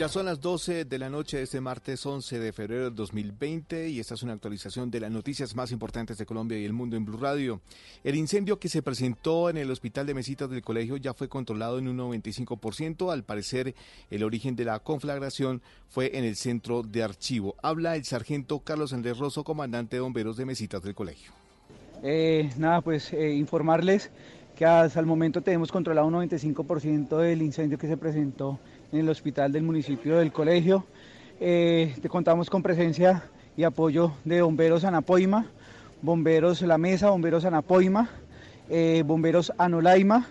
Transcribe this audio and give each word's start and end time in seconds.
Ya 0.00 0.08
son 0.08 0.24
las 0.24 0.40
12 0.40 0.86
de 0.86 0.98
la 0.98 1.10
noche 1.10 1.36
de 1.36 1.42
este 1.42 1.60
martes 1.60 2.06
11 2.06 2.38
de 2.38 2.54
febrero 2.54 2.84
del 2.84 2.94
2020 2.94 3.90
y 3.90 4.00
esta 4.00 4.14
es 4.14 4.22
una 4.22 4.32
actualización 4.32 4.90
de 4.90 4.98
las 4.98 5.10
noticias 5.10 5.54
más 5.54 5.72
importantes 5.72 6.16
de 6.16 6.24
Colombia 6.24 6.58
y 6.58 6.64
el 6.64 6.72
mundo 6.72 6.96
en 6.96 7.04
Blue 7.04 7.18
Radio. 7.18 7.60
El 8.02 8.14
incendio 8.14 8.58
que 8.58 8.70
se 8.70 8.80
presentó 8.80 9.50
en 9.50 9.58
el 9.58 9.70
hospital 9.70 10.06
de 10.06 10.14
Mesitas 10.14 10.48
del 10.48 10.62
colegio 10.62 10.96
ya 10.96 11.12
fue 11.12 11.28
controlado 11.28 11.78
en 11.78 11.86
un 11.86 11.98
95%. 11.98 13.12
Al 13.12 13.24
parecer, 13.24 13.74
el 14.10 14.24
origen 14.24 14.56
de 14.56 14.64
la 14.64 14.78
conflagración 14.78 15.60
fue 15.90 16.16
en 16.16 16.24
el 16.24 16.36
centro 16.36 16.82
de 16.82 17.02
archivo. 17.02 17.56
Habla 17.62 17.94
el 17.94 18.06
sargento 18.06 18.60
Carlos 18.60 18.94
Andrés 18.94 19.18
Rosso, 19.18 19.44
comandante 19.44 19.96
de 19.96 20.00
bomberos 20.00 20.38
de 20.38 20.46
Mesitas 20.46 20.82
del 20.82 20.94
colegio. 20.94 21.30
Eh, 22.02 22.48
nada, 22.56 22.80
pues 22.80 23.12
eh, 23.12 23.34
informarles 23.34 24.10
que 24.56 24.64
hasta 24.64 24.98
el 24.98 25.04
momento 25.04 25.42
tenemos 25.42 25.70
controlado 25.70 26.06
un 26.06 26.14
95% 26.14 27.18
del 27.18 27.42
incendio 27.42 27.76
que 27.76 27.86
se 27.86 27.98
presentó 27.98 28.58
en 28.92 29.00
el 29.00 29.08
hospital 29.08 29.52
del 29.52 29.62
municipio 29.62 30.18
del 30.18 30.32
colegio. 30.32 30.84
Eh, 31.40 31.94
contamos 32.08 32.50
con 32.50 32.62
presencia 32.62 33.24
y 33.56 33.64
apoyo 33.64 34.12
de 34.24 34.42
bomberos 34.42 34.84
Anapoima, 34.84 35.46
bomberos 36.02 36.62
La 36.62 36.78
Mesa, 36.78 37.10
bomberos 37.10 37.44
Anapoima, 37.44 38.10
eh, 38.68 39.02
bomberos 39.06 39.52
Anolaima 39.58 40.26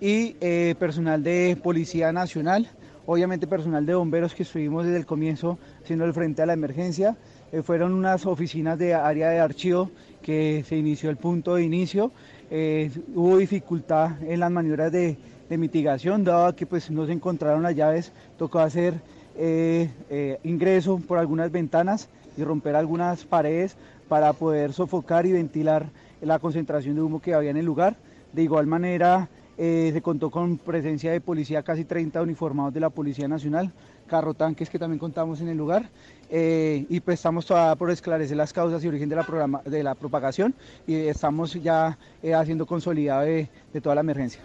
y 0.00 0.36
eh, 0.40 0.74
personal 0.78 1.22
de 1.22 1.58
Policía 1.62 2.12
Nacional, 2.12 2.68
obviamente 3.06 3.46
personal 3.46 3.84
de 3.84 3.94
bomberos 3.94 4.34
que 4.34 4.42
estuvimos 4.42 4.84
desde 4.84 4.98
el 4.98 5.06
comienzo 5.06 5.58
haciendo 5.82 6.04
el 6.04 6.14
frente 6.14 6.42
a 6.42 6.46
la 6.46 6.52
emergencia. 6.52 7.16
Eh, 7.52 7.62
fueron 7.62 7.92
unas 7.92 8.26
oficinas 8.26 8.78
de 8.78 8.94
área 8.94 9.30
de 9.30 9.40
archivo 9.40 9.90
que 10.22 10.64
se 10.66 10.76
inició 10.76 11.10
el 11.10 11.16
punto 11.16 11.54
de 11.56 11.64
inicio. 11.64 12.12
Hubo 13.14 13.36
dificultad 13.36 14.22
en 14.22 14.40
las 14.40 14.50
maniobras 14.50 14.90
de, 14.90 15.18
de 15.48 15.58
mitigación, 15.58 16.24
dado 16.24 16.54
que 16.54 16.66
pues 16.66 16.90
no 16.90 17.06
se 17.06 17.12
encontraron 17.12 17.62
las 17.62 17.74
llaves, 17.74 18.12
tocó 18.36 18.60
hacer 18.60 18.94
eh, 19.36 19.88
eh, 20.10 20.38
ingreso 20.42 20.98
por 20.98 21.18
algunas 21.18 21.50
ventanas 21.50 22.08
y 22.36 22.42
romper 22.42 22.76
algunas 22.76 23.24
paredes 23.24 23.76
para 24.08 24.32
poder 24.32 24.72
sofocar 24.72 25.26
y 25.26 25.32
ventilar 25.32 25.86
la 26.20 26.38
concentración 26.38 26.96
de 26.96 27.02
humo 27.02 27.20
que 27.20 27.34
había 27.34 27.50
en 27.50 27.56
el 27.56 27.64
lugar. 27.64 27.96
De 28.32 28.42
igual 28.42 28.66
manera, 28.66 29.28
eh, 29.56 29.90
se 29.92 30.02
contó 30.02 30.30
con 30.30 30.58
presencia 30.58 31.12
de 31.12 31.20
policía, 31.20 31.62
casi 31.62 31.84
30 31.84 32.20
uniformados 32.20 32.74
de 32.74 32.80
la 32.80 32.90
Policía 32.90 33.28
Nacional, 33.28 33.72
carro 34.06 34.34
tanques 34.34 34.68
que 34.68 34.78
también 34.78 34.98
contamos 34.98 35.40
en 35.40 35.48
el 35.48 35.56
lugar. 35.56 35.88
y 36.30 37.00
pues 37.00 37.20
estamos 37.20 37.46
todavía 37.46 37.76
por 37.76 37.90
esclarecer 37.90 38.36
las 38.36 38.52
causas 38.52 38.84
y 38.84 38.88
origen 38.88 39.08
de 39.08 39.16
la, 39.16 39.22
programa, 39.22 39.62
de 39.64 39.82
la 39.82 39.94
propagación 39.94 40.52
y 40.86 40.94
estamos 40.94 41.54
ya 41.54 41.96
haciendo 42.34 42.66
consolidado 42.66 43.22
de, 43.22 43.48
de 43.72 43.80
toda 43.80 43.94
la 43.94 44.02
emergencia. 44.02 44.42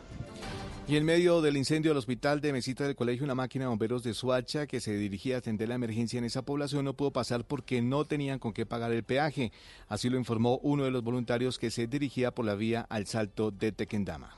Y 0.85 0.97
en 0.97 1.05
medio 1.05 1.41
del 1.41 1.55
incendio 1.55 1.91
del 1.91 1.97
hospital 1.97 2.41
de 2.41 2.51
Mesita 2.51 2.83
del 2.83 2.97
colegio, 2.97 3.23
una 3.23 3.35
máquina 3.35 3.63
de 3.63 3.69
bomberos 3.69 4.03
de 4.03 4.13
Suacha 4.13 4.67
que 4.67 4.81
se 4.81 4.94
dirigía 4.97 5.35
a 5.35 5.38
atender 5.38 5.69
la 5.69 5.75
emergencia 5.75 6.17
en 6.17 6.25
esa 6.25 6.41
población 6.41 6.83
no 6.83 6.94
pudo 6.94 7.11
pasar 7.11 7.45
porque 7.45 7.81
no 7.81 8.03
tenían 8.03 8.38
con 8.38 8.51
qué 8.51 8.66
pagar 8.66 8.91
el 8.91 9.03
peaje. 9.03 9.53
Así 9.88 10.09
lo 10.09 10.17
informó 10.17 10.59
uno 10.61 10.83
de 10.83 10.91
los 10.91 11.01
voluntarios 11.01 11.57
que 11.57 11.71
se 11.71 11.88
dirigía 11.88 12.31
por 12.31 12.44
la 12.44 12.55
vía 12.55 12.85
al 12.89 13.07
salto 13.07 13.49
de 13.49 13.71
Tequendama. 13.71 14.35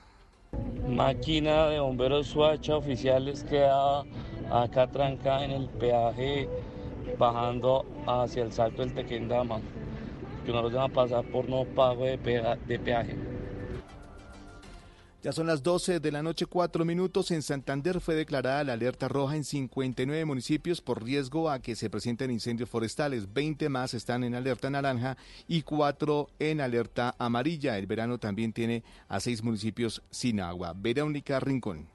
Máquina 0.88 1.68
de 1.68 1.80
bomberos 1.80 2.28
Suacha 2.28 2.78
oficiales 2.78 3.44
queda 3.44 4.04
acá 4.52 4.86
trancada 4.86 5.46
en 5.46 5.52
el 5.52 5.68
peaje 5.68 6.48
bajando 7.18 7.88
hacia 8.06 8.44
el 8.44 8.52
salto 8.52 8.84
del 8.84 8.94
Tequendama, 8.94 9.62
que 10.46 10.52
no 10.52 10.62
los 10.62 10.76
a 10.76 10.90
pasar 10.90 11.26
por 11.26 11.50
no 11.50 11.66
pago 11.66 12.06
de 12.06 12.20
peaje. 12.20 13.35
Ya 15.26 15.32
son 15.32 15.48
las 15.48 15.64
12 15.64 16.02
de 16.02 16.12
la 16.12 16.22
noche, 16.22 16.46
4 16.46 16.86
minutos. 16.86 17.32
En 17.32 17.42
Santander 17.42 18.00
fue 18.00 18.14
declarada 18.14 18.64
la 18.64 18.74
alerta 18.74 19.08
roja 19.08 19.36
en 19.36 19.44
59 19.44 20.24
municipios 20.24 20.82
por 20.82 21.04
riesgo 21.04 21.50
a 21.50 21.58
que 21.64 21.76
se 21.76 21.90
presenten 21.90 22.30
incendios 22.30 22.70
forestales. 22.70 23.34
20 23.34 23.68
más 23.70 23.96
están 23.96 24.24
en 24.24 24.36
alerta 24.36 24.70
naranja 24.70 25.18
y 25.48 25.64
4 25.64 26.30
en 26.38 26.62
alerta 26.62 27.16
amarilla. 27.18 27.80
El 27.80 27.88
verano 27.88 28.20
también 28.20 28.54
tiene 28.54 28.84
a 29.08 29.20
6 29.20 29.42
municipios 29.42 30.04
sin 30.12 30.42
agua. 30.42 30.76
Verónica 30.78 31.40
Rincón. 31.40 31.95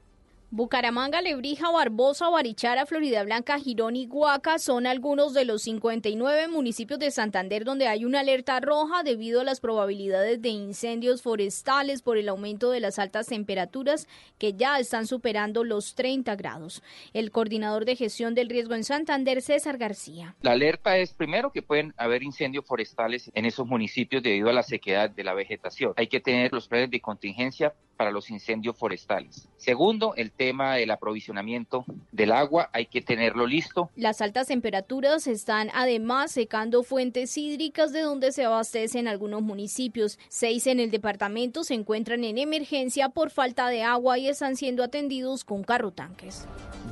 Bucaramanga, 0.53 1.23
Lebrija, 1.23 1.71
Barbosa, 1.71 2.29
Barichara, 2.29 2.85
Florida 2.85 3.23
Blanca, 3.23 3.61
Girón 3.61 3.95
y 3.95 4.07
Guaca 4.07 4.59
son 4.59 4.85
algunos 4.85 5.33
de 5.33 5.45
los 5.45 5.63
59 5.63 6.49
municipios 6.49 6.99
de 6.99 7.13
Santander 7.13 7.65
donde 7.65 7.87
hay 7.87 8.05
una 8.05 8.19
alerta 8.19 8.59
roja 8.59 9.05
debido 9.05 9.43
a 9.43 9.45
las 9.45 9.61
probabilidades 9.61 10.43
de 10.43 10.49
incendios 10.49 11.23
forestales 11.23 12.03
por 12.03 12.19
el 12.19 12.29
aumento 12.29 12.73
de 12.73 12.81
las 12.81 12.99
altas 12.99 13.29
temperaturas 13.29 14.09
que 14.39 14.55
ya 14.55 14.81
están 14.81 15.07
superando 15.07 15.63
los 15.63 15.95
30 15.95 16.35
grados. 16.35 16.83
El 17.13 17.31
coordinador 17.31 17.85
de 17.85 17.95
gestión 17.95 18.35
del 18.35 18.49
riesgo 18.49 18.75
en 18.75 18.83
Santander, 18.83 19.43
César 19.43 19.79
García. 19.79 20.35
La 20.43 20.51
alerta 20.51 20.99
es 20.99 21.15
primero 21.15 21.53
que 21.53 21.63
pueden 21.63 21.95
haber 21.97 22.25
incendios 22.25 22.67
forestales 22.67 23.31
en 23.35 23.45
esos 23.45 23.69
municipios 23.69 24.21
debido 24.21 24.49
a 24.51 24.53
la 24.53 24.65
sequedad 24.65 25.11
de 25.11 25.23
la 25.23 25.35
vegetación. 25.35 25.93
Hay 25.97 26.09
que 26.09 26.19
tener 26.19 26.53
los 26.53 26.67
planes 26.67 26.91
de 26.91 27.01
contingencia 27.01 27.73
para 28.01 28.13
los 28.13 28.31
incendios 28.31 28.79
forestales. 28.79 29.47
Segundo, 29.59 30.15
el 30.17 30.33
tema 30.33 30.77
del 30.77 30.91
aprovisionamiento 30.91 31.85
del 32.13 32.33
agua, 32.33 32.71
hay 32.73 32.87
que 32.87 33.03
tenerlo 33.03 33.47
listo. 33.47 33.91
Las 33.95 34.23
altas 34.23 34.47
temperaturas 34.47 35.27
están 35.27 35.69
además 35.75 36.33
secando 36.33 36.83
fuentes 36.83 37.37
hídricas 37.37 37.93
de 37.93 38.01
donde 38.01 38.33
se 38.33 38.47
abastecen 38.47 39.07
algunos 39.07 39.43
municipios. 39.43 40.19
Seis 40.31 40.67
en 40.67 40.81
el 40.81 40.91
departamento 40.91 41.63
se 41.63 41.75
encuentran 41.75 42.25
en 42.25 42.39
emergencia 42.39 43.11
por 43.11 43.29
falta 43.29 43.69
de 43.69 43.83
agua 43.83 44.17
y 44.17 44.29
están 44.29 44.57
siendo 44.57 44.83
atendidos 44.83 45.45
con 45.45 45.63
carro 45.63 45.91
tanques. 45.91 46.47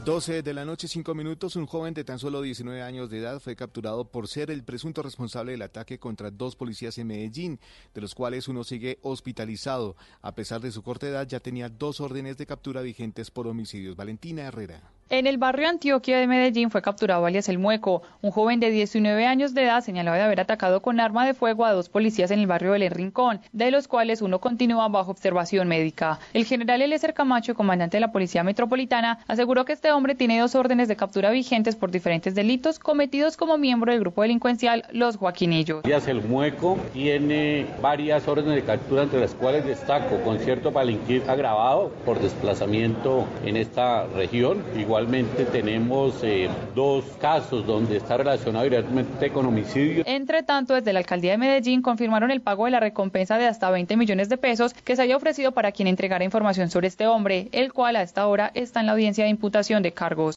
12 0.05 0.43
de 0.43 0.55
la 0.55 0.65
noche, 0.65 0.89
5 0.89 1.15
minutos. 1.15 1.57
Un 1.57 1.67
joven 1.67 1.93
de 1.93 2.05
tan 2.05 2.19
solo 2.19 2.41
19 2.41 2.83
años 2.83 3.11
de 3.11 3.19
edad 3.19 3.41
fue 3.41 3.57
capturado 3.57 4.11
por 4.11 4.29
ser 4.29 4.51
el 4.51 4.65
presunto 4.65 5.03
responsable 5.03 5.53
del 5.53 5.63
ataque 5.63 5.99
contra 5.99 6.31
dos 6.31 6.57
policías 6.57 6.97
en 6.99 7.09
Medellín, 7.09 7.61
de 7.95 8.01
los 8.01 8.15
cuales 8.15 8.49
uno 8.49 8.65
sigue 8.65 8.99
hospitalizado. 9.03 9.97
A 10.23 10.35
pesar 10.35 10.61
de 10.61 10.71
su 10.71 10.83
corta 10.99 11.07
edad, 11.07 11.29
ya 11.29 11.39
tenía 11.39 11.69
dos 11.69 12.01
órdenes 12.01 12.39
de 12.39 12.47
captura 12.47 12.83
vigentes 12.83 13.31
por 13.31 13.47
homicidios. 13.47 13.95
Valentina 13.95 14.43
Herrera. 14.43 14.83
En 15.11 15.27
el 15.27 15.39
barrio 15.39 15.71
Antioquia 15.71 16.19
de 16.19 16.27
Medellín 16.27 16.71
fue 16.71 16.83
capturado 16.83 17.25
alias 17.25 17.49
El 17.49 17.59
Mueco, 17.59 18.03
un 18.21 18.31
joven 18.31 18.61
de 18.61 18.71
19 18.71 19.25
años 19.25 19.55
de 19.55 19.63
edad 19.63 19.81
señalado 19.81 20.19
de 20.19 20.23
haber 20.23 20.39
atacado 20.39 20.83
con 20.83 21.01
arma 21.01 21.25
de 21.25 21.33
fuego 21.33 21.65
a 21.65 21.73
dos 21.73 21.89
policías 21.89 22.31
en 22.31 22.41
el 22.41 22.47
barrio 22.47 22.73
Belén 22.73 22.93
Rincón, 22.93 23.41
de 23.53 23.71
los 23.71 23.89
cuales 23.89 24.21
uno 24.21 24.39
continúa 24.39 24.87
bajo 24.89 25.11
observación 25.11 25.67
médica. 25.67 26.19
El 26.35 26.45
general 26.45 26.83
Eliezer 26.83 27.15
Camacho, 27.15 27.55
comandante 27.55 27.97
de 27.97 28.03
la 28.03 28.13
Policía 28.13 28.45
Metropolitana, 28.45 29.21
aseguró 29.29 29.65
que 29.65 29.73
este 29.73 29.93
hombre 29.93 30.15
tiene 30.15 30.41
dos 30.41 30.55
órdenes 30.55 30.89
de 30.89 30.97
captura 30.97 31.31
vigentes 31.31 31.75
por 31.75 31.91
diferentes 31.91 32.35
delitos 32.35 32.79
cometidos 32.79 33.39
como 33.39 33.57
miembro 33.57 33.93
del 33.93 34.01
grupo 34.01 34.21
delincuencial 34.21 34.85
Los 34.93 35.17
Joaquinillos. 35.17 35.87
Alias 35.87 36.07
El 36.07 36.23
Mueco 36.23 36.77
tiene 36.93 37.65
varias 37.81 38.29
órdenes 38.29 38.57
de 38.57 38.63
captura 38.63 39.05
entre 39.05 39.21
las 39.21 39.35
cuales 39.35 39.65
destaco 39.65 40.21
concierto 40.21 40.71
para 40.71 40.87
agravado 41.29 41.95
por 42.05 42.21
desplazamiento 42.21 43.25
en 43.47 43.57
esta 43.57 44.05
región, 44.09 44.63
igual 44.77 44.98
Actualmente 44.99 45.45
tenemos 45.45 46.25
eh, 46.25 46.51
dos 46.75 47.05
casos 47.21 47.65
donde 47.65 47.99
está 47.99 48.17
relacionado 48.17 48.65
directamente 48.65 49.31
con 49.31 49.47
homicidio. 49.47 50.03
Entre 50.05 50.43
tanto, 50.43 50.75
desde 50.75 50.93
la 50.93 50.99
alcaldía 50.99 51.31
de 51.31 51.39
Medellín 51.39 51.83
confirmaron 51.83 52.33
el 52.33 52.41
pago 52.41 52.65
de 52.65 52.73
la 52.73 52.81
recompensa 52.81 53.39
de 53.39 53.47
hasta 53.47 53.71
20 53.71 53.97
millones 53.97 54.29
de 54.29 54.39
pesos 54.39 54.75
que 54.75 54.97
se 54.97 55.03
haya 55.03 55.17
ofrecido 55.17 55.53
para 55.53 55.71
quien 55.71 55.87
entregara 55.87 56.25
información 56.25 56.69
sobre 56.69 56.89
este 56.89 57.07
hombre, 57.07 57.49
el 57.53 57.73
cual 57.73 57.95
a 57.95 58.03
esta 58.03 58.27
hora 58.27 58.51
está 58.55 58.81
en 58.81 58.87
la 58.87 58.93
audiencia 58.93 59.23
de 59.23 59.31
imputación 59.31 59.85
de 59.85 59.93
cargos. 59.93 60.35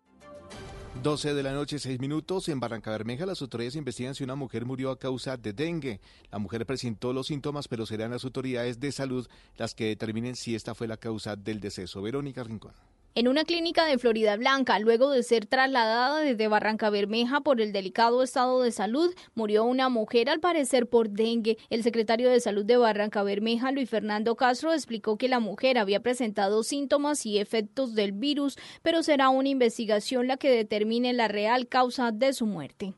12 1.02 1.34
de 1.34 1.42
la 1.42 1.54
noche, 1.54 1.80
6 1.80 2.00
minutos. 2.00 2.48
En 2.48 2.60
Barranca 2.60 2.92
Bermeja, 2.92 3.26
las 3.26 3.42
autoridades 3.42 3.76
investigan 3.76 4.14
si 4.14 4.24
una 4.24 4.36
mujer 4.36 4.66
murió 4.66 4.92
a 4.92 5.00
causa 5.00 5.38
de 5.38 5.54
dengue. 5.54 6.02
La 6.32 6.38
mujer 6.38 6.68
presentó 6.68 7.14
los 7.14 7.26
síntomas, 7.26 7.68
pero 7.68 7.88
serán 7.88 8.12
las 8.12 8.26
autoridades 8.26 8.80
de 8.80 8.92
salud 8.92 9.28
las 9.58 9.74
que 9.74 9.88
determinen 9.88 10.36
si 10.36 10.54
esta 10.54 10.76
fue 10.76 10.88
la 10.88 10.98
causa 10.98 11.36
del 11.36 11.60
deceso. 11.60 12.04
Verónica 12.04 12.44
Rincón. 12.44 12.74
En 13.14 13.28
una 13.28 13.44
clínica 13.44 13.86
de 13.86 13.98
Florida 13.98 14.38
Blanca, 14.38 14.80
luego 14.80 15.12
de 15.12 15.22
ser 15.24 15.46
trasladada 15.46 16.22
desde 16.22 16.48
Barranca 16.48 16.90
Bermeja 16.90 17.42
por 17.42 17.60
el 17.60 17.74
delicado 17.74 18.24
estado 18.24 18.62
de 18.62 18.72
salud, 18.72 19.14
murió 19.36 19.66
una 19.66 19.90
mujer 19.90 20.30
al 20.30 20.40
parecer 20.40 20.88
por 20.88 21.10
dengue. 21.10 21.58
El 21.70 21.84
secretario 21.84 22.30
de 22.30 22.40
Salud 22.40 22.64
de 22.64 22.78
Barranca 22.78 23.22
Bermeja, 23.22 23.74
Luis 23.74 23.90
Fernando 23.90 24.38
Castro, 24.38 24.72
explicó 24.72 25.18
que 25.18 25.28
la 25.28 25.42
mujer 25.42 25.78
había 25.78 26.00
presentado 26.00 26.64
síntomas 26.64 27.26
y 27.26 27.40
efectos 27.40 27.96
del 27.96 28.14
virus, 28.14 28.58
pero 28.82 29.04
será 29.04 29.28
una 29.28 29.50
investigación 29.50 30.28
la 30.28 30.38
que 30.38 30.50
determine 30.50 31.12
la 31.12 31.28
real 31.28 31.68
causa 31.68 32.14
de 32.14 32.32
su 32.32 32.46
muerte. 32.46 32.94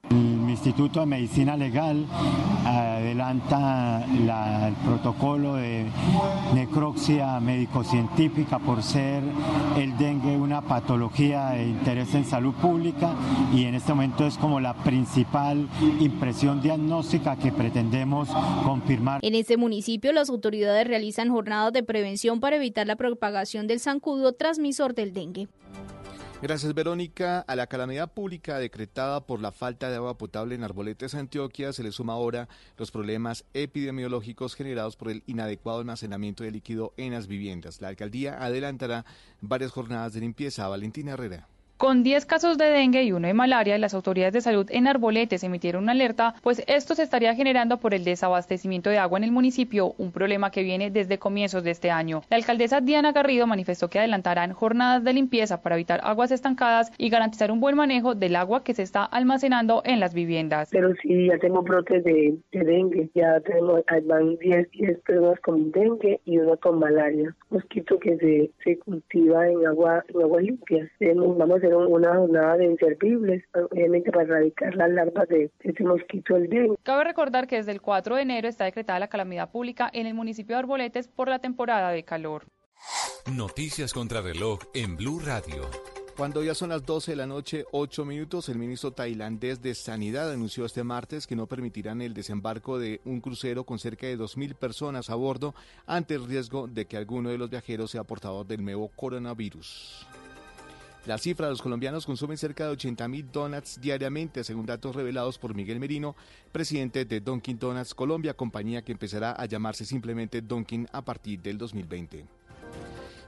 Instituto 0.54 1.00
de 1.00 1.08
Medicina 1.08 1.58
Legal 1.58 2.06
adelanta 2.64 4.06
el 4.06 4.76
protocolo 4.86 5.56
de 5.56 5.88
necropsia 6.54 7.40
médico-científica 7.40 8.60
por 8.60 8.84
ser 8.84 9.24
el 9.78 9.98
dengue 9.98 10.38
una 10.38 10.62
patología 10.62 11.50
de 11.50 11.66
interés 11.66 12.14
en 12.14 12.24
salud 12.24 12.54
pública 12.54 13.16
y 13.54 13.66
en 13.66 13.74
este 13.76 13.94
momento 13.94 14.28
es 14.28 14.38
como 14.38 14.60
la 14.60 14.76
principal 14.76 15.68
impresión 16.00 16.62
diagnóstica 16.62 17.36
que 17.36 17.52
pretendemos 17.52 18.30
confirmar. 18.64 19.20
En 19.24 19.36
este 19.36 19.58
municipio 19.58 20.14
las 20.14 20.30
autoridades 20.30 20.88
realizan 20.88 21.30
jornadas 21.30 21.74
de 21.74 21.82
prevención 21.82 22.40
para 22.40 22.58
evitar 22.58 22.86
la 22.86 22.96
propagación 22.96 23.66
del 23.66 23.80
zancudo 23.80 24.34
transmisor 24.34 24.94
del 24.94 25.14
dengue. 25.14 25.48
Gracias, 26.44 26.74
Verónica. 26.74 27.40
A 27.40 27.56
la 27.56 27.68
calamidad 27.68 28.12
pública 28.12 28.60
decretada 28.60 29.26
por 29.26 29.40
la 29.40 29.54
falta 29.54 29.90
de 29.90 29.96
agua 29.96 30.18
potable 30.18 30.56
en 30.56 30.66
Arboletes, 30.66 31.16
Antioquia, 31.16 31.72
se 31.72 31.84
le 31.84 31.94
suma 31.94 32.12
ahora 32.12 32.50
los 32.78 32.92
problemas 32.92 33.46
epidemiológicos 33.54 34.54
generados 34.54 34.98
por 34.98 35.10
el 35.10 35.24
inadecuado 35.26 35.80
almacenamiento 35.80 36.44
de 36.44 36.52
líquido 36.52 36.94
en 36.98 37.14
las 37.14 37.28
viviendas. 37.28 37.80
La 37.80 37.88
alcaldía 37.88 38.44
adelantará 38.44 39.06
varias 39.40 39.72
jornadas 39.72 40.12
de 40.12 40.20
limpieza. 40.20 40.68
Valentina 40.68 41.14
Herrera. 41.14 41.48
Con 41.84 42.02
10 42.02 42.26
casos 42.26 42.58
de 42.58 42.64
dengue 42.64 43.04
y 43.04 43.12
uno 43.12 43.28
de 43.28 43.34
malaria, 43.34 43.78
las 43.78 43.94
autoridades 43.94 44.32
de 44.32 44.40
salud 44.40 44.66
en 44.70 44.88
Arboletes 44.88 45.44
emitieron 45.44 45.84
una 45.84 45.92
alerta, 45.92 46.34
pues 46.42 46.64
esto 46.68 46.96
se 46.96 47.04
estaría 47.04 47.36
generando 47.36 47.78
por 47.78 47.94
el 47.94 48.06
desabastecimiento 48.06 48.90
de 48.90 49.00
agua 49.00 49.18
en 49.18 49.26
el 49.26 49.34
municipio, 49.34 49.94
un 49.98 50.14
problema 50.14 50.50
que 50.50 50.64
viene 50.64 50.92
desde 50.92 51.20
comienzos 51.20 51.62
de 51.66 51.72
este 51.72 51.92
año. 51.92 52.22
La 52.30 52.38
alcaldesa 52.38 52.80
Diana 52.80 53.12
Garrido 53.12 53.48
manifestó 53.48 53.90
que 53.90 54.00
adelantarán 54.00 54.54
jornadas 54.54 55.04
de 55.04 55.12
limpieza 55.12 55.62
para 55.62 55.76
evitar 55.76 56.00
aguas 56.06 56.32
estancadas 56.32 56.90
y 56.98 57.10
garantizar 57.10 57.52
un 57.52 57.60
buen 57.60 57.76
manejo 57.76 58.16
del 58.16 58.38
agua 58.38 58.64
que 58.64 58.74
se 58.74 58.84
está 58.84 59.04
almacenando 59.04 59.82
en 59.84 60.00
las 60.00 60.14
viviendas. 60.14 60.70
Pero 60.72 60.94
ya 61.04 61.38
tengo 61.40 61.64
brotes 61.64 62.02
de, 62.06 62.38
dengue, 62.54 63.10
ya 63.14 63.42
tenemos, 63.42 63.82
van 64.06 64.38
10, 64.38 64.72
10 64.72 65.00
personas 65.02 65.38
con 65.42 65.70
dengue 65.74 66.22
y 66.24 66.38
uno 66.38 66.56
con 66.56 66.80
malaria, 66.80 67.36
mosquito 67.50 68.00
que 68.00 68.16
se, 68.20 68.52
se 68.64 68.80
cultiva 68.80 69.50
en 69.50 69.68
agua, 69.68 70.02
en 70.08 70.22
agua 70.22 70.40
limpia. 70.40 70.90
Vamos 71.02 71.56
a 71.56 71.58
hacer 71.58 71.73
una 71.76 72.16
jornada 72.16 72.58
de 72.58 72.66
inservibles, 72.66 73.44
obviamente 73.54 74.12
para 74.12 74.24
erradicar 74.24 74.76
las 74.76 74.90
larvas 74.90 75.28
de 75.28 75.52
este 75.60 75.84
mosquito 75.84 76.36
del 76.36 76.50
dengue. 76.50 76.76
Cabe 76.84 77.04
recordar 77.04 77.48
que 77.48 77.58
desde 77.58 77.72
el 77.72 77.82
4 77.82 78.16
de 78.16 78.22
enero 78.22 78.48
está 78.48 78.66
decretada 78.66 79.00
la 79.00 79.08
calamidad 79.08 79.52
pública 79.52 79.90
en 79.94 80.08
el 80.08 80.14
municipio 80.14 80.56
de 80.56 80.60
Arboletes 80.60 81.08
por 81.08 81.30
la 81.30 81.40
temporada 81.40 81.92
de 81.92 82.04
calor. 82.04 82.44
Noticias 83.32 83.94
contra 83.94 84.22
reloj 84.22 84.60
en 84.74 84.98
Blue 84.98 85.22
Radio. 85.26 85.64
Cuando 86.18 86.44
ya 86.44 86.54
son 86.54 86.70
las 86.70 86.86
12 86.86 87.14
de 87.14 87.16
la 87.16 87.26
noche, 87.26 87.66
8 87.72 88.06
minutos, 88.06 88.48
el 88.48 88.60
ministro 88.60 88.92
tailandés 88.92 89.64
de 89.64 89.74
Sanidad 89.74 90.32
anunció 90.32 90.64
este 90.66 90.84
martes 90.84 91.26
que 91.26 91.36
no 91.36 91.48
permitirán 91.48 92.04
el 92.04 92.14
desembarco 92.14 92.78
de 92.78 93.02
un 93.04 93.20
crucero 93.20 93.64
con 93.64 93.80
cerca 93.80 94.06
de 94.06 94.20
2.000 94.20 94.54
personas 94.54 95.10
a 95.10 95.16
bordo 95.16 95.56
ante 95.88 96.14
el 96.14 96.28
riesgo 96.28 96.68
de 96.68 96.86
que 96.86 96.98
alguno 96.98 97.30
de 97.30 97.40
los 97.40 97.50
viajeros 97.50 97.90
sea 97.90 98.04
portador 98.04 98.46
del 98.46 98.64
nuevo 98.64 98.90
coronavirus. 98.90 100.06
La 101.06 101.18
cifra 101.18 101.48
de 101.48 101.52
los 101.52 101.62
colombianos 101.62 102.06
consumen 102.06 102.38
cerca 102.38 102.64
de 102.64 102.72
80 102.72 103.10
mil 103.10 103.30
donuts 103.30 103.82
diariamente, 103.82 104.42
según 104.46 104.66
datos 104.66 104.96
revelados 104.96 105.38
por 105.38 105.54
Miguel 105.54 105.78
Merino, 105.78 106.16
presidente 106.54 107.04
de 107.04 107.20
Dunkin' 107.20 107.60
Donuts 107.60 107.94
Colombia, 107.94 108.36
compañía 108.36 108.84
que 108.84 108.94
empezará 108.94 109.34
a 109.34 109.46
llamarse 109.46 109.84
simplemente 109.84 110.42
Dunkin' 110.42 110.88
a 110.94 111.04
partir 111.04 111.42
del 111.42 111.58
2020. 111.58 112.26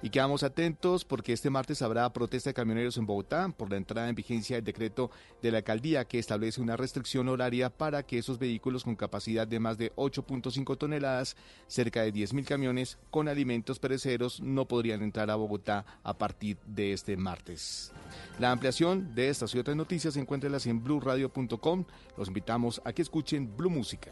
Y 0.01 0.09
quedamos 0.09 0.43
atentos 0.43 1.03
porque 1.05 1.33
este 1.33 1.49
martes 1.49 1.81
habrá 1.81 2.11
protesta 2.13 2.49
de 2.49 2.53
camioneros 2.53 2.97
en 2.97 3.05
Bogotá 3.05 3.49
por 3.49 3.69
la 3.69 3.77
entrada 3.77 4.07
en 4.07 4.15
vigencia 4.15 4.55
del 4.55 4.65
decreto 4.65 5.09
de 5.41 5.51
la 5.51 5.57
alcaldía 5.59 6.05
que 6.05 6.19
establece 6.19 6.61
una 6.61 6.77
restricción 6.77 7.27
horaria 7.27 7.69
para 7.69 8.03
que 8.03 8.17
esos 8.17 8.37
vehículos 8.37 8.83
con 8.83 8.95
capacidad 8.95 9.47
de 9.47 9.59
más 9.59 9.77
de 9.77 9.93
8.5 9.95 10.77
toneladas, 10.77 11.35
cerca 11.67 12.01
de 12.01 12.13
10.000 12.13 12.45
camiones 12.45 12.97
con 13.09 13.27
alimentos 13.27 13.79
pereceros, 13.79 14.41
no 14.41 14.67
podrían 14.67 15.01
entrar 15.01 15.31
a 15.31 15.35
Bogotá 15.35 15.85
a 16.03 16.17
partir 16.17 16.57
de 16.65 16.93
este 16.93 17.17
martes. 17.17 17.91
La 18.39 18.51
ampliación 18.51 19.15
de 19.15 19.29
estas 19.29 19.55
y 19.55 19.59
otras 19.59 19.75
noticias 19.75 20.17
encuéntrenlas 20.17 20.65
en 20.67 20.83
blueradio.com. 20.83 21.85
Los 22.17 22.27
invitamos 22.27 22.81
a 22.85 22.93
que 22.93 23.01
escuchen 23.01 23.55
Blue 23.55 23.69
Música. 23.69 24.11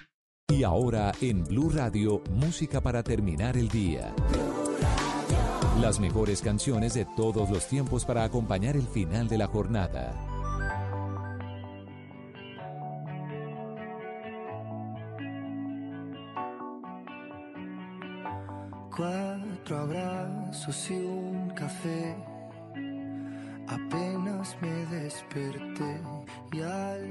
Y 0.51 0.63
ahora 0.63 1.13
en 1.21 1.45
Blue 1.45 1.69
Radio, 1.69 2.21
música 2.29 2.81
para 2.81 3.01
terminar 3.03 3.55
el 3.55 3.69
día. 3.69 4.13
Las 5.79 5.97
mejores 6.01 6.41
canciones 6.41 6.93
de 6.93 7.05
todos 7.05 7.49
los 7.49 7.65
tiempos 7.67 8.03
para 8.03 8.25
acompañar 8.25 8.75
el 8.75 8.85
final 8.85 9.29
de 9.29 9.37
la 9.37 9.47
jornada. 9.47 10.13
Cuatro 18.95 19.77
abrazos 19.77 20.91
y 20.91 20.95
un 20.95 21.49
café. 21.55 22.17
Apenas 23.67 24.57
me 24.61 24.85
desperté 24.97 26.01
y 26.51 26.61
al 26.61 27.10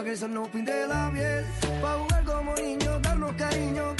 Pa' 0.00 0.04
que 0.04 0.28
no 0.28 0.46
pinte 0.46 0.86
la 0.86 1.10
piel. 1.12 1.44
Pa' 1.82 1.98
jugar 1.98 2.24
como 2.24 2.54
niños, 2.54 3.02
darnos 3.02 3.34
cariño 3.34 3.99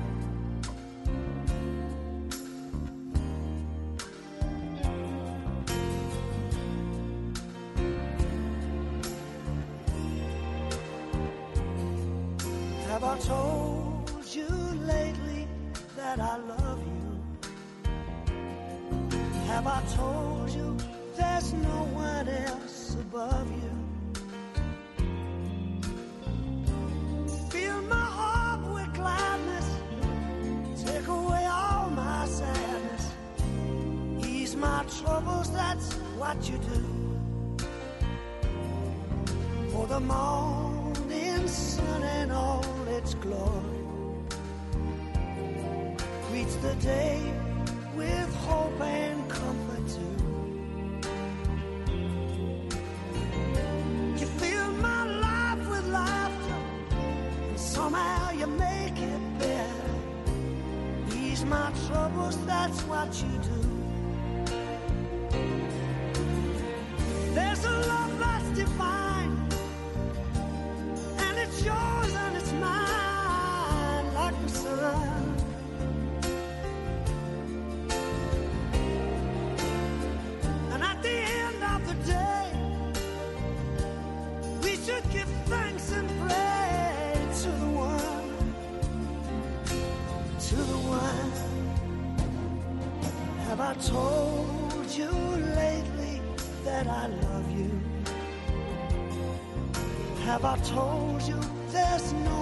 Have 100.31 100.45
I 100.45 100.57
told 100.59 101.21
you 101.23 101.37
there's 101.73 102.13
no 102.13 102.40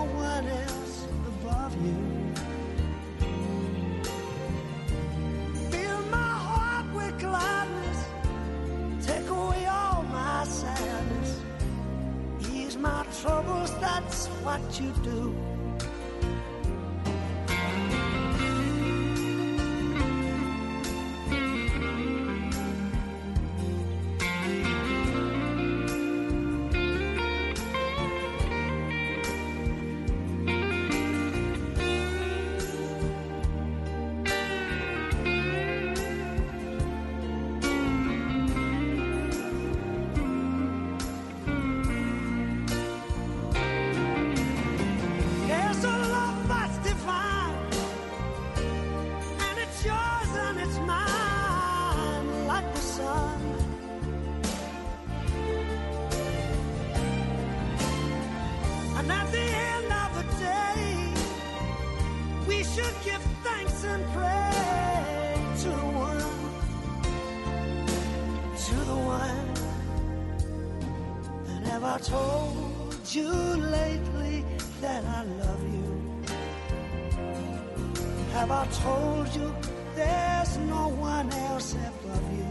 Have 78.40 78.52
I 78.52 78.66
told 78.68 79.28
you 79.36 79.54
there's 79.96 80.58
no 80.60 80.88
one 80.88 81.30
else 81.34 81.74
above 81.74 82.28
you? 82.38 82.48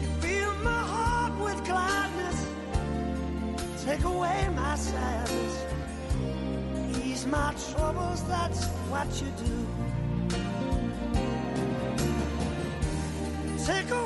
You 0.00 0.08
fill 0.20 0.54
my 0.64 0.82
heart 0.92 1.38
with 1.38 1.64
gladness, 1.64 2.38
take 3.84 4.02
away 4.02 4.48
my 4.56 4.74
sadness, 4.74 5.64
ease 7.04 7.26
my 7.26 7.54
troubles, 7.70 8.24
that's 8.24 8.66
what 8.90 9.08
you 9.22 9.30
do. 9.44 9.56
Take 13.64 13.88
away 13.90 14.05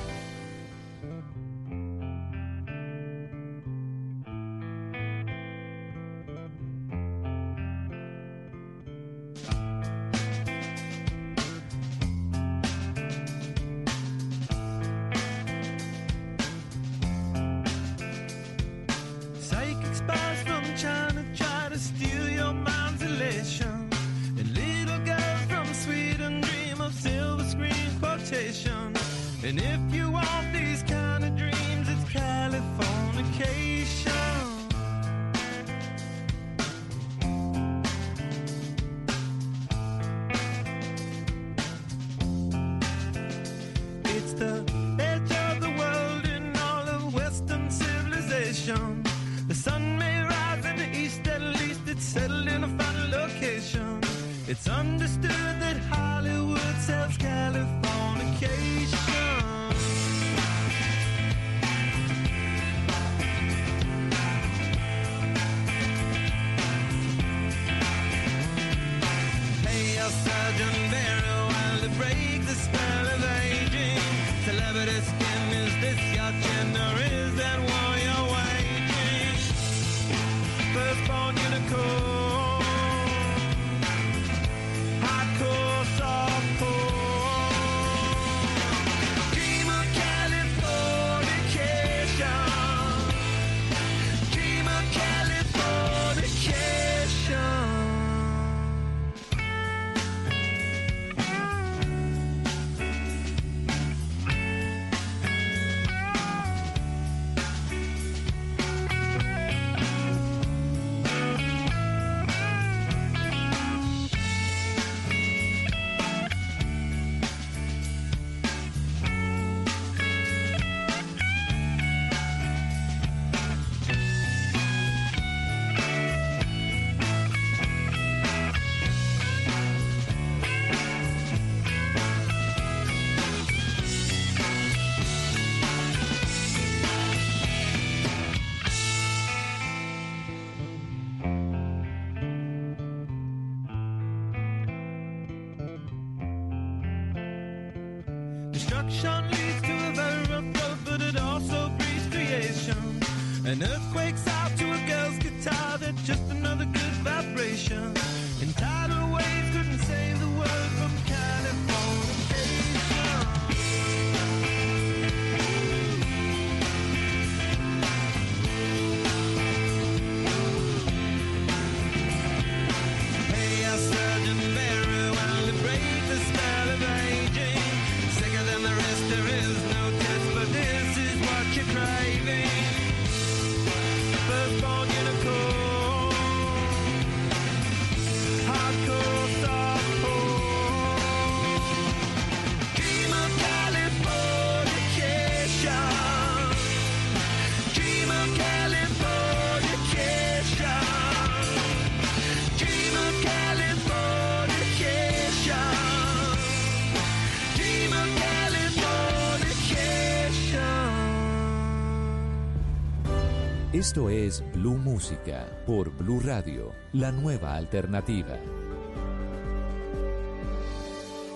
Esto 213.91 214.09
es 214.09 214.41
Blue 214.53 214.77
Música 214.77 215.45
por 215.65 215.91
Blue 215.91 216.21
Radio, 216.21 216.71
la 216.93 217.11
nueva 217.11 217.57
alternativa. 217.57 218.37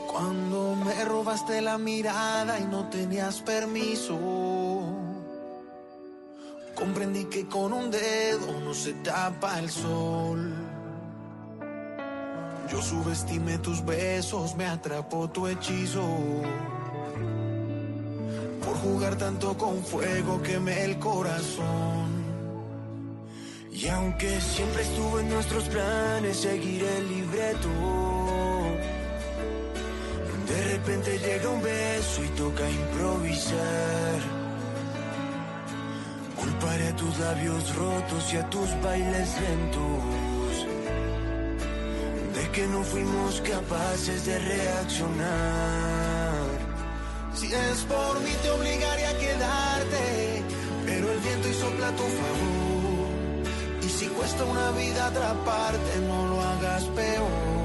Cuando 0.10 0.74
me 0.78 1.04
robaste 1.04 1.62
la 1.62 1.78
mirada 1.78 2.58
y 2.58 2.63
no 2.63 2.88
tenías 2.88 3.41
permiso, 3.41 4.18
comprendí 6.76 7.26
que 7.26 7.46
con 7.46 7.74
un 7.74 7.91
dedo 7.91 8.62
no 8.62 8.74
se 8.74 8.94
tapa 9.04 9.60
el 9.60 9.70
sol. 9.70 10.54
Yo 12.72 12.82
subestimé 12.82 13.58
tus 13.58 13.84
besos, 13.84 14.56
me 14.56 14.65
atrapó 14.65 15.30
tu 15.30 15.46
hechizo. 15.46 16.08
Por 18.63 18.78
jugar 18.78 19.18
tanto 19.18 19.58
con 19.58 19.84
fuego 19.84 20.41
quemé 20.41 20.86
el 20.86 20.98
corazón. 21.00 22.05
Y 23.78 23.90
aunque 23.90 24.40
siempre 24.40 24.84
estuvo 24.84 25.20
en 25.20 25.30
nuestros 25.30 25.66
planes 25.66 26.38
seguir 26.38 26.82
el 26.82 27.10
libreto, 27.10 27.68
de 30.48 30.64
repente 30.72 31.20
llega 31.20 31.50
un 31.50 31.62
beso 31.62 32.24
y 32.24 32.28
toca 32.30 32.70
improvisar. 32.70 34.20
Culparé 36.38 36.88
a 36.88 36.96
tus 36.96 37.20
labios 37.20 37.76
rotos 37.76 38.34
y 38.34 38.38
a 38.38 38.50
tus 38.50 38.70
bailes 38.82 39.30
lentos. 39.42 40.68
De 42.34 42.52
que 42.54 42.68
no 42.68 42.82
fuimos 42.82 43.42
capaces 43.42 44.26
de 44.26 44.40
reaccionar. 44.40 45.26
Si 47.34 47.48
es 47.48 47.84
por 47.84 48.22
mí 48.22 48.32
te 48.42 48.50
obligaría 48.52 49.10
a 49.10 49.18
quedarte, 49.18 50.44
pero 50.86 51.12
el 51.12 51.20
viento 51.20 51.50
a 51.86 51.92
tu 51.92 52.04
favor. 52.04 52.55
Cuesta 54.17 54.45
una 54.45 54.71
vida 54.71 55.08
atraparte, 55.08 55.99
no 56.08 56.28
lo 56.28 56.41
hagas 56.41 56.86
peor. 56.86 57.64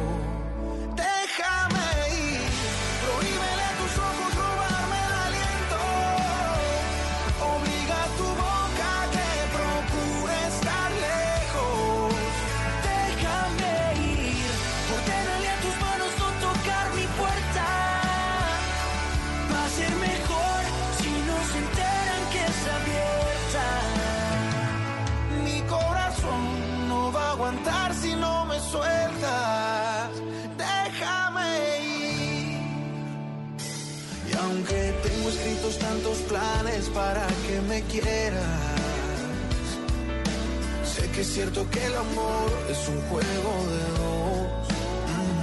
Cierto 41.31 41.65
que 41.71 41.85
el 41.87 41.95
amor 41.95 42.51
es 42.69 42.89
un 42.89 43.01
juego 43.03 43.53
de 43.73 43.83
dos. 44.01 44.67
Mm. 45.15 45.37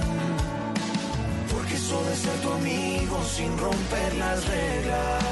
Porque 1.52 1.74
eso 1.76 2.04
de 2.04 2.16
ser 2.16 2.36
tu 2.42 2.52
amigo 2.52 3.16
sin 3.36 3.56
romper 3.56 4.14
las 4.16 4.46
reglas. 4.46 5.24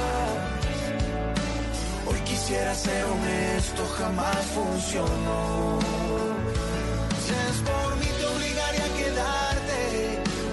Hoy 2.08 2.20
quisiera 2.20 2.74
ser 2.74 3.04
honesto, 3.04 3.82
jamás 3.98 4.42
funcionó. 4.54 5.78
Si 7.22 7.32
es 7.48 7.58
por 7.68 7.96
mí 8.00 8.08
te 8.18 8.26
obligaría 8.34 8.84
a 8.84 8.96
quedarte, 9.00 9.80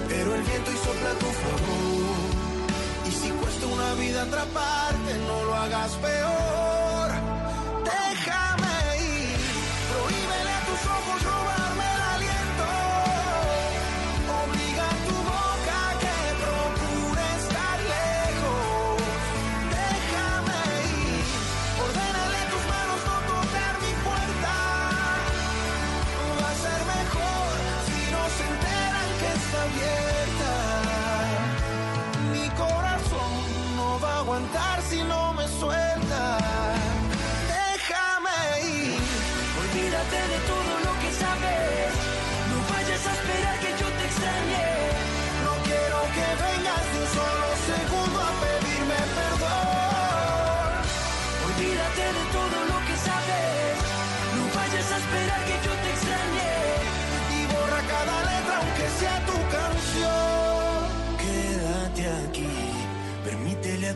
pero 0.09 0.35
el 0.35 0.43
viento 0.43 0.71
sopla 0.85 1.11
a 1.11 1.19
tu 1.23 1.29
favor. 1.43 2.29
Y 3.07 3.11
si 3.11 3.29
cuesta 3.29 3.65
una 3.67 3.93
vida 3.93 4.23
atraparte, 4.23 5.11
no 5.27 5.43
lo 5.45 5.55
hagas 5.55 5.91
peor. 5.95 6.42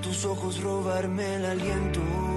Tus 0.02 0.26
ojos 0.26 0.62
robarme 0.62 1.36
el 1.36 1.46
aliento. 1.46 2.37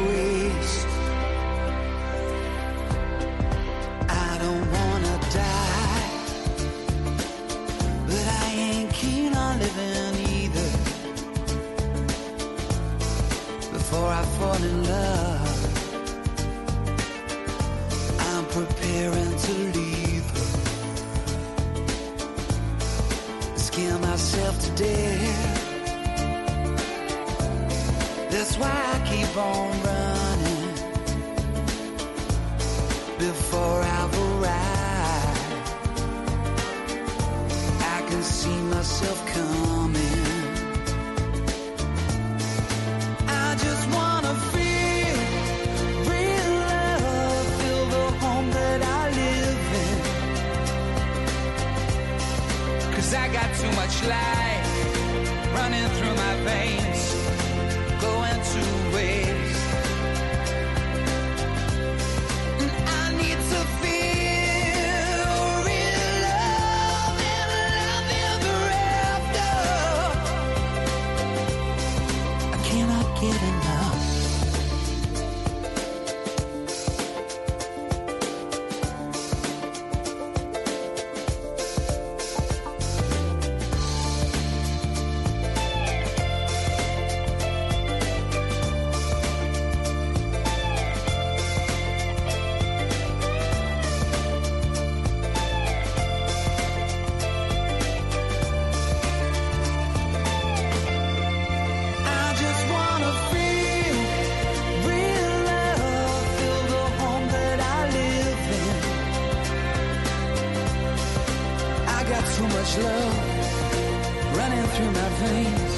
got 112.11 112.25
too 112.35 112.43
much 112.43 112.77
love 112.77 114.35
running 114.35 114.65
through 114.73 114.91
my 114.99 115.09
veins 115.21 115.75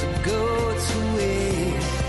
to 0.00 0.06
go 0.30 0.42
to 0.88 0.98
waste. 1.16 2.02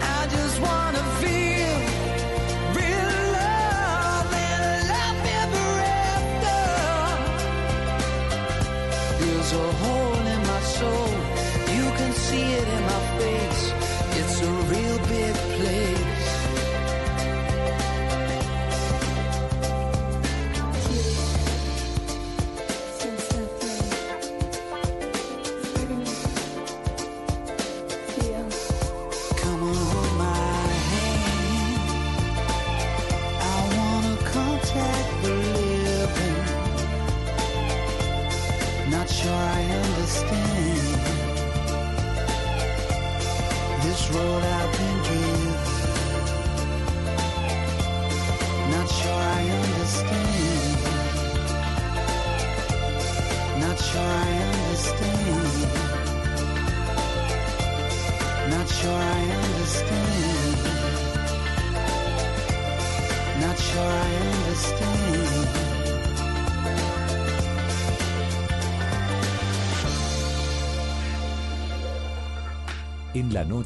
I 0.00 0.26
just 0.30 0.60
wanna 0.60 1.02
feel. 1.20 1.35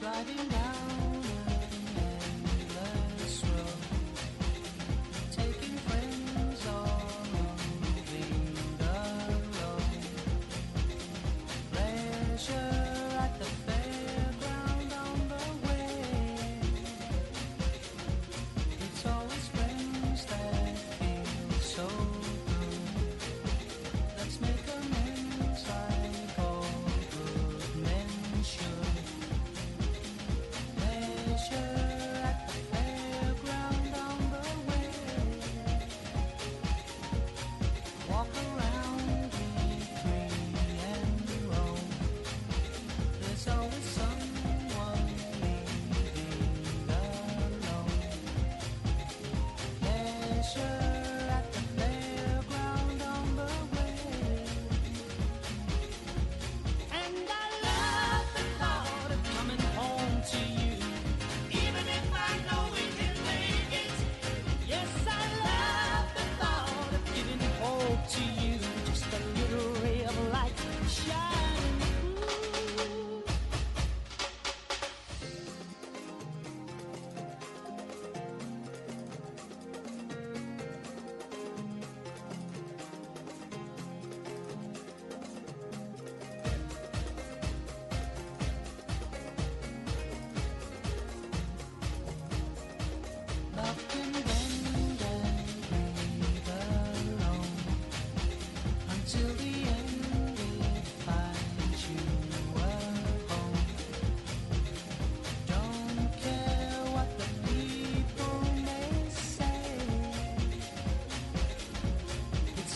sliding 0.00 0.48
down. 0.48 1.09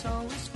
always 0.07 0.54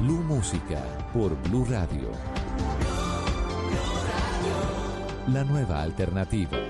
Blue 0.00 0.22
Música 0.22 0.82
por 1.12 1.36
Blue 1.42 1.66
Radio. 1.66 2.10
La 5.26 5.44
nueva 5.44 5.82
alternativa. 5.82 6.69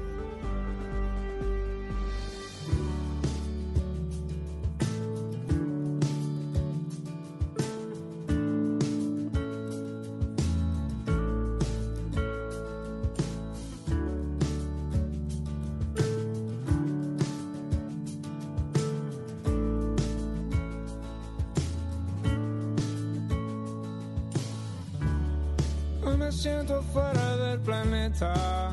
Me 26.31 26.37
siento 26.37 26.81
fuera 26.93 27.35
del 27.35 27.59
planeta 27.59 28.71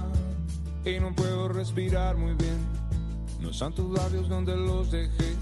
y 0.84 1.00
no 1.00 1.12
puedo 1.12 1.48
respirar 1.48 2.16
muy 2.16 2.34
bien. 2.34 2.58
No 3.40 3.50
están 3.50 3.72
tus 3.72 3.90
labios 3.90 4.28
donde 4.28 4.56
los 4.56 4.92
dejé. 4.92 5.34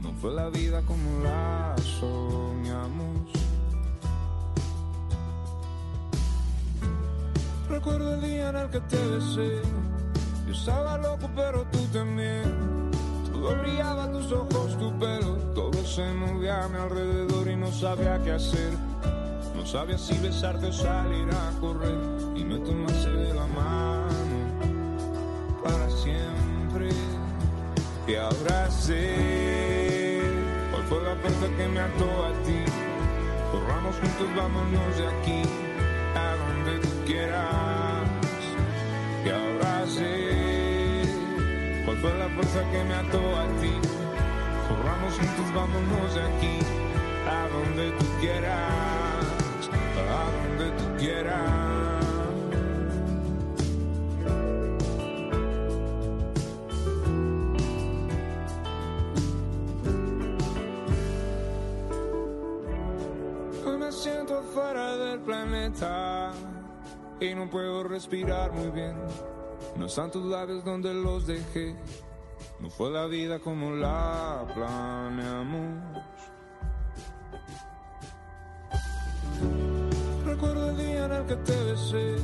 No 0.00 0.12
fue 0.12 0.32
la 0.32 0.48
vida 0.48 0.80
como 0.82 1.22
la 1.22 1.74
soñamos. 2.00 3.30
Recuerdo 7.68 8.14
el 8.14 8.22
día 8.22 8.48
en 8.48 8.56
el 8.56 8.70
que 8.70 8.80
te 8.80 8.96
besé. 8.96 9.60
Yo 10.46 10.54
estaba 10.54 10.96
loco, 10.96 11.28
pero 11.36 11.66
tú 11.70 11.80
también. 11.92 12.90
Todo 13.30 13.54
brillaba, 13.60 14.10
tus 14.10 14.32
ojos, 14.32 14.78
tu 14.78 14.98
pelo. 14.98 15.34
Todo 15.54 15.84
se 15.84 16.10
movía 16.14 16.64
a 16.64 16.68
mi 16.68 16.78
alrededor 16.78 17.46
y 17.50 17.56
no 17.56 17.70
sabía 17.72 18.22
qué 18.24 18.32
hacer. 18.32 18.85
No 19.66 19.72
sabía 19.72 19.98
si 19.98 20.16
besarte 20.18 20.66
o 20.66 20.72
salir 20.72 21.28
a 21.28 21.50
correr 21.60 21.98
y 22.36 22.44
me 22.44 22.56
tomaste 22.60 23.10
de 23.10 23.34
la 23.34 23.46
mano 23.48 24.06
para 25.60 25.90
siempre. 25.90 26.88
Y 28.06 28.14
ahora 28.14 28.70
sé 28.70 30.20
cuál 30.70 30.84
fue 30.84 31.02
la 31.02 31.16
fuerza 31.16 31.48
que 31.56 31.66
me 31.66 31.80
ató 31.80 32.04
a 32.04 32.32
ti. 32.44 32.62
Corramos 33.50 33.96
juntos, 33.96 34.28
vámonos 34.36 34.98
de 34.98 35.06
aquí 35.08 35.42
a 36.14 36.36
donde 36.46 36.86
tú 36.86 37.04
quieras. 37.04 38.06
Y 39.24 39.28
ahora 39.30 39.84
sé 39.88 41.02
cuál 41.84 41.96
fue 41.96 42.14
la 42.16 42.28
fuerza 42.28 42.60
que 42.70 42.84
me 42.84 42.94
ató 42.94 43.18
a 43.36 43.46
ti. 43.60 43.72
Corramos 44.68 45.12
juntos, 45.18 45.54
vámonos 45.56 46.14
de 46.14 46.22
aquí 46.22 46.58
a 47.28 47.48
donde 47.48 47.90
tú 47.98 48.06
quieras 48.20 49.05
a 50.16 50.24
donde 50.30 50.70
tú 50.78 50.84
quieras. 50.98 51.66
Hoy 63.64 63.78
me 63.78 63.92
siento 63.92 64.42
fuera 64.54 64.96
del 64.96 65.20
planeta 65.20 66.32
y 67.20 67.34
no 67.34 67.48
puedo 67.50 67.84
respirar 67.84 68.52
muy 68.52 68.70
bien. 68.70 68.96
No 69.76 69.86
están 69.86 70.10
tus 70.10 70.24
labios 70.24 70.64
donde 70.64 70.92
los 70.94 71.26
dejé. 71.26 71.76
No 72.60 72.70
fue 72.70 72.90
la 72.90 73.06
vida 73.06 73.38
como 73.38 73.72
la 73.72 74.46
planeamos. 74.54 76.06
Recuerdo 80.36 80.68
el 80.68 80.76
día 80.76 81.06
en 81.06 81.12
el 81.12 81.24
que 81.24 81.36
te 81.36 81.64
besé. 81.64 82.16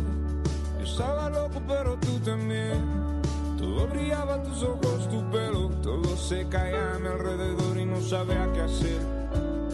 Yo 0.79 0.85
estaba 0.85 1.31
loco, 1.31 1.63
pero 1.67 1.97
tú 1.97 2.19
también. 2.19 3.23
Todo 3.57 3.87
brillaba, 3.87 4.43
tus 4.43 4.63
ojos, 4.65 5.09
tu 5.09 5.31
pelo. 5.31 5.71
Todo 5.83 6.15
se 6.19 6.47
caía 6.49 6.97
a 6.97 6.99
mi 6.99 7.07
alrededor 7.07 7.79
y 7.79 7.87
no 7.87 8.03
sabía 8.03 8.53
qué 8.53 8.61
hacer. 8.61 9.01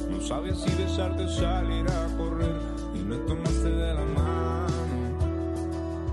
No 0.09 0.21
sabía 0.21 0.55
si 0.55 0.73
besarte 0.81 1.25
o 1.25 1.29
salir 1.29 1.85
a 1.91 2.17
correr. 2.17 2.55
Y 2.95 2.99
me 2.99 3.17
tomaste 3.17 3.71
de 3.71 3.95
la 3.95 4.05
mano 4.05 4.69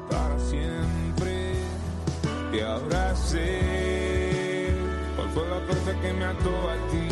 para 0.10 0.40
siempre. 0.40 1.54
Y 2.52 2.60
ahora 2.62 3.16
sé 3.16 4.74
cuál 5.16 5.30
fue 5.30 5.48
la 5.48 5.60
fuerza 5.68 6.02
que 6.02 6.12
me 6.12 6.26
ató 6.26 6.50
a 6.72 6.76
ti. 6.90 7.08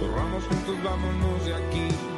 Corramos 0.00 0.44
juntos, 0.44 0.76
vámonos 0.84 1.46
de 1.46 1.54
aquí 1.54 2.17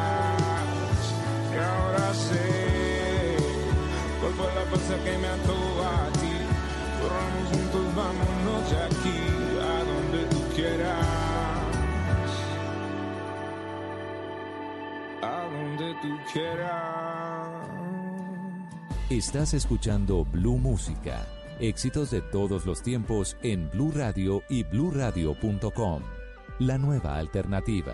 Ahora 1.59 2.13
sé 2.13 3.37
cuál 4.19 4.33
fue 4.33 4.45
la 4.55 4.61
fuerza 4.69 5.03
que 5.03 5.17
me 5.17 5.27
ató 5.27 5.83
a 5.83 6.09
ti. 6.13 6.31
Corramos 7.01 7.49
juntos, 7.51 7.95
vámonos 7.95 8.69
de 8.69 8.77
aquí 8.83 9.19
a 9.59 9.83
donde 9.83 10.25
tú 10.29 10.55
quieras. 10.55 11.05
A 15.21 15.47
donde 15.51 15.93
tú 16.01 16.17
quieras. 16.31 17.21
Estás 19.09 19.53
escuchando 19.53 20.23
Blue 20.23 20.57
Música. 20.57 21.27
Éxitos 21.59 22.11
de 22.11 22.21
todos 22.21 22.65
los 22.65 22.81
tiempos 22.81 23.35
en 23.43 23.69
Blue 23.69 23.91
Radio 23.93 24.41
y 24.49 24.63
bluradio.com. 24.63 26.01
La 26.59 26.77
nueva 26.77 27.17
alternativa. 27.17 27.93